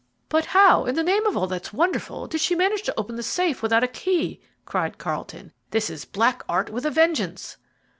[0.29, 3.21] "But how, in the name of all that's wonderful, did she manage to open the
[3.21, 5.53] safe without a key?" cried Carlton.
[5.69, 7.57] "This is black art with a vengeance."